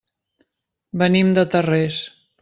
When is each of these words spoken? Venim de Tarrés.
Venim 1.03 1.29
de 1.39 1.43
Tarrés. 1.57 2.01